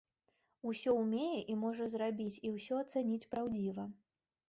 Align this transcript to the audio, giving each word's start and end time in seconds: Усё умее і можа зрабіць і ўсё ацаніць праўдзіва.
Усё 0.71 0.93
умее 1.01 1.39
і 1.53 1.59
можа 1.65 1.89
зрабіць 1.97 2.41
і 2.49 2.57
ўсё 2.57 2.83
ацаніць 2.85 3.25
праўдзіва. 3.37 3.91